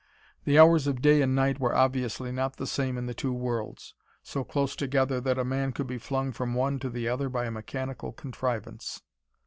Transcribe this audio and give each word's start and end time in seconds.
The 0.45 0.57
hours 0.57 0.87
of 0.87 0.99
day 0.99 1.21
and 1.21 1.35
night 1.35 1.59
were 1.59 1.75
obviously 1.75 2.31
not 2.31 2.55
the 2.55 2.65
same 2.65 2.97
in 2.97 3.05
the 3.05 3.13
two 3.13 3.31
worlds, 3.33 3.93
so 4.23 4.43
close 4.43 4.75
together 4.75 5.21
that 5.21 5.37
a 5.37 5.45
man 5.45 5.73
could 5.73 5.85
be 5.85 5.99
flung 5.99 6.31
from 6.31 6.55
one 6.55 6.79
to 6.79 6.89
the 6.89 7.07
other 7.07 7.29
by 7.29 7.45
a 7.45 7.51
mechanical 7.51 8.11
contrivance. 8.11 9.03